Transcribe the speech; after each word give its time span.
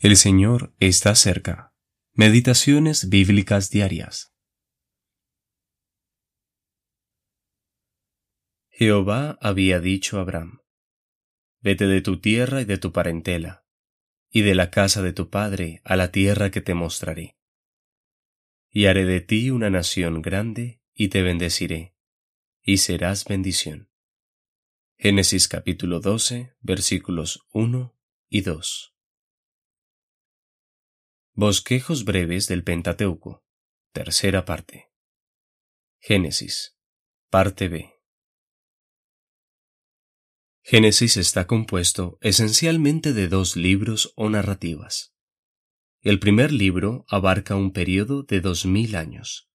El 0.00 0.16
Señor 0.16 0.76
está 0.78 1.16
cerca. 1.16 1.74
Meditaciones 2.12 3.08
bíblicas 3.08 3.68
diarias. 3.68 4.32
Jehová 8.70 9.36
había 9.40 9.80
dicho 9.80 10.18
a 10.18 10.20
Abraham, 10.20 10.60
Vete 11.58 11.88
de 11.88 12.00
tu 12.00 12.20
tierra 12.20 12.60
y 12.60 12.64
de 12.64 12.78
tu 12.78 12.92
parentela, 12.92 13.66
y 14.30 14.42
de 14.42 14.54
la 14.54 14.70
casa 14.70 15.02
de 15.02 15.12
tu 15.12 15.30
padre 15.30 15.80
a 15.82 15.96
la 15.96 16.12
tierra 16.12 16.52
que 16.52 16.60
te 16.60 16.74
mostraré. 16.74 17.36
Y 18.70 18.86
haré 18.86 19.04
de 19.04 19.20
ti 19.20 19.50
una 19.50 19.68
nación 19.68 20.22
grande, 20.22 20.80
y 20.94 21.08
te 21.08 21.22
bendeciré, 21.22 21.96
y 22.62 22.76
serás 22.76 23.24
bendición. 23.24 23.90
Génesis 24.96 25.48
capítulo 25.48 25.98
12, 25.98 26.54
versículos 26.60 27.48
1 27.50 27.98
y 28.28 28.42
2. 28.42 28.97
Bosquejos 31.40 32.04
breves 32.04 32.48
del 32.48 32.64
Pentateuco. 32.64 33.44
Tercera 33.92 34.44
parte. 34.44 34.90
Génesis. 36.00 36.76
Parte 37.30 37.68
B. 37.68 37.92
Génesis 40.64 41.16
está 41.16 41.46
compuesto 41.46 42.18
esencialmente 42.22 43.12
de 43.12 43.28
dos 43.28 43.54
libros 43.54 44.12
o 44.16 44.28
narrativas. 44.28 45.14
El 46.00 46.18
primer 46.18 46.50
libro 46.50 47.04
abarca 47.06 47.54
un 47.54 47.72
periodo 47.72 48.24
de 48.24 48.40
dos 48.40 48.66
mil 48.66 48.96
años. 48.96 49.48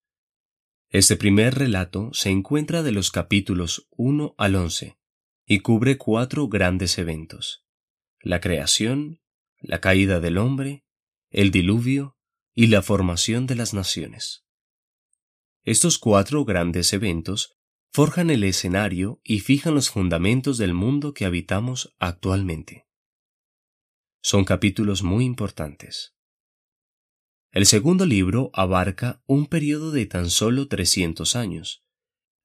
Este 0.89 1.17
primer 1.17 1.55
relato 1.55 2.11
se 2.13 2.29
encuentra 2.29 2.81
de 2.81 2.93
los 2.93 3.11
capítulos 3.11 3.89
1 3.91 4.35
al 4.37 4.55
11 4.55 4.97
y 5.45 5.59
cubre 5.59 5.97
cuatro 5.97 6.47
grandes 6.47 6.97
eventos. 6.97 7.65
La 8.21 8.39
creación, 8.39 9.19
la 9.59 9.81
caída 9.81 10.21
del 10.21 10.37
hombre, 10.37 10.85
el 11.33 11.49
diluvio 11.49 12.15
y 12.53 12.67
la 12.67 12.83
formación 12.83 13.47
de 13.47 13.55
las 13.55 13.73
naciones. 13.73 14.45
Estos 15.63 15.97
cuatro 15.97 16.45
grandes 16.45 16.93
eventos 16.93 17.57
forjan 17.91 18.29
el 18.29 18.43
escenario 18.43 19.19
y 19.23 19.39
fijan 19.39 19.73
los 19.73 19.89
fundamentos 19.89 20.59
del 20.59 20.75
mundo 20.75 21.13
que 21.15 21.25
habitamos 21.25 21.95
actualmente. 21.97 22.87
Son 24.21 24.45
capítulos 24.45 25.01
muy 25.01 25.25
importantes. 25.25 26.15
El 27.51 27.65
segundo 27.65 28.05
libro 28.05 28.51
abarca 28.53 29.23
un 29.25 29.47
periodo 29.47 29.91
de 29.91 30.05
tan 30.05 30.29
solo 30.29 30.67
300 30.67 31.35
años, 31.35 31.83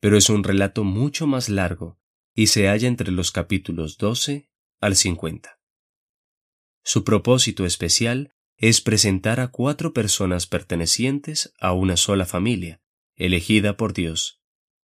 pero 0.00 0.16
es 0.16 0.30
un 0.30 0.44
relato 0.44 0.82
mucho 0.84 1.26
más 1.26 1.50
largo 1.50 2.00
y 2.34 2.46
se 2.46 2.68
halla 2.68 2.88
entre 2.88 3.10
los 3.10 3.32
capítulos 3.32 3.98
12 3.98 4.50
al 4.80 4.96
50. 4.96 5.60
Su 6.84 7.04
propósito 7.04 7.66
especial 7.66 8.34
es 8.58 8.80
presentar 8.80 9.38
a 9.38 9.48
cuatro 9.48 9.92
personas 9.92 10.48
pertenecientes 10.48 11.54
a 11.60 11.72
una 11.72 11.96
sola 11.96 12.26
familia, 12.26 12.82
elegida 13.14 13.76
por 13.76 13.94
Dios, 13.94 14.42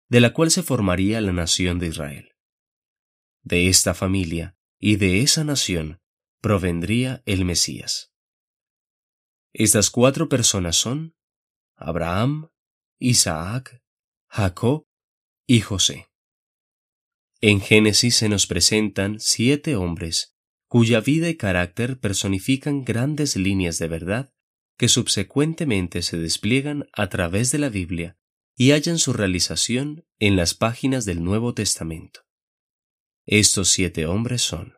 de 0.09 0.19
la 0.19 0.33
cual 0.33 0.51
se 0.51 0.61
formaría 0.61 1.21
la 1.21 1.31
nación 1.31 1.79
de 1.79 1.87
Israel. 1.87 2.31
De 3.43 3.69
esta 3.69 3.93
familia 3.93 4.57
y 4.77 4.97
de 4.97 5.21
esa 5.21 5.45
nación 5.45 6.01
provendría 6.41 7.23
el 7.25 7.45
Mesías. 7.45 8.13
Estas 9.53 9.89
cuatro 9.89 10.27
personas 10.27 10.75
son 10.75 11.15
Abraham, 11.75 12.49
Isaac, 12.99 13.81
Jacob 14.27 14.85
y 15.47 15.61
José. 15.61 16.09
En 17.39 17.61
Génesis 17.61 18.17
se 18.17 18.27
nos 18.27 18.47
presentan 18.47 19.19
siete 19.19 19.75
hombres 19.75 20.30
cuya 20.71 21.01
vida 21.01 21.27
y 21.27 21.35
carácter 21.35 21.99
personifican 21.99 22.85
grandes 22.85 23.35
líneas 23.35 23.77
de 23.77 23.89
verdad 23.89 24.33
que 24.77 24.87
subsecuentemente 24.87 26.01
se 26.01 26.17
despliegan 26.17 26.87
a 26.93 27.09
través 27.09 27.51
de 27.51 27.57
la 27.57 27.67
Biblia 27.67 28.17
y 28.55 28.71
hallan 28.71 28.97
su 28.97 29.11
realización 29.11 30.07
en 30.17 30.37
las 30.37 30.53
páginas 30.53 31.03
del 31.03 31.25
Nuevo 31.25 31.53
Testamento. 31.53 32.21
Estos 33.25 33.67
siete 33.67 34.05
hombres 34.05 34.43
son 34.43 34.77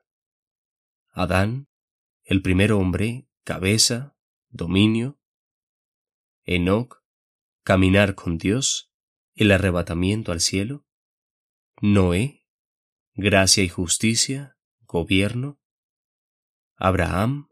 Adán, 1.11 1.69
el 2.23 2.41
primer 2.41 2.71
hombre, 2.71 3.29
cabeza, 3.43 4.17
dominio, 4.49 5.21
Enoc, 6.41 7.03
caminar 7.61 8.15
con 8.15 8.39
Dios, 8.39 8.91
el 9.35 9.51
arrebatamiento 9.51 10.31
al 10.31 10.41
cielo, 10.41 10.87
Noé, 11.83 12.47
gracia 13.13 13.63
y 13.63 13.69
justicia, 13.69 14.57
gobierno, 14.87 15.59
Abraham, 16.83 17.47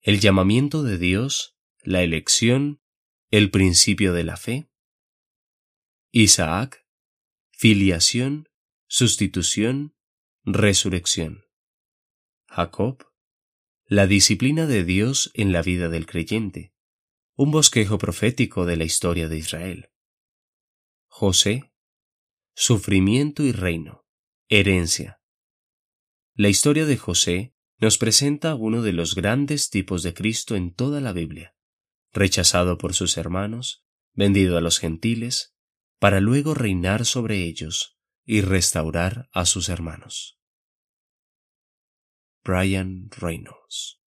el 0.00 0.18
llamamiento 0.18 0.82
de 0.82 0.98
Dios, 0.98 1.56
la 1.84 2.02
elección, 2.02 2.82
el 3.30 3.52
principio 3.52 4.12
de 4.12 4.24
la 4.24 4.36
fe. 4.36 4.68
Isaac, 6.10 6.84
filiación, 7.52 8.48
sustitución, 8.88 9.94
resurrección. 10.42 11.44
Jacob, 12.48 13.06
la 13.84 14.08
disciplina 14.08 14.66
de 14.66 14.82
Dios 14.82 15.30
en 15.34 15.52
la 15.52 15.62
vida 15.62 15.88
del 15.88 16.06
creyente, 16.06 16.74
un 17.36 17.52
bosquejo 17.52 17.96
profético 17.98 18.66
de 18.66 18.76
la 18.76 18.82
historia 18.82 19.28
de 19.28 19.38
Israel. 19.38 19.90
José, 21.06 21.72
sufrimiento 22.56 23.44
y 23.44 23.52
reino, 23.52 24.04
herencia. 24.48 25.20
La 26.34 26.48
historia 26.48 26.86
de 26.86 26.96
José 26.96 27.54
nos 27.78 27.96
presenta 27.96 28.54
uno 28.54 28.82
de 28.82 28.92
los 28.92 29.14
grandes 29.14 29.70
tipos 29.70 30.02
de 30.02 30.14
Cristo 30.14 30.56
en 30.56 30.74
toda 30.74 31.00
la 31.00 31.12
Biblia, 31.12 31.54
rechazado 32.12 32.76
por 32.76 32.94
sus 32.94 33.16
hermanos, 33.16 33.84
vendido 34.14 34.58
a 34.58 34.60
los 34.60 34.78
gentiles, 34.78 35.54
para 35.98 36.20
luego 36.20 36.54
reinar 36.54 37.04
sobre 37.04 37.44
ellos 37.44 37.98
y 38.24 38.40
restaurar 38.40 39.28
a 39.32 39.46
sus 39.46 39.68
hermanos. 39.68 40.38
Brian 42.44 43.10
Reynolds 43.10 44.00